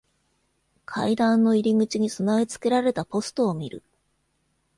[0.85, 3.83] 階段の入り口に備え付けられたポストを見る。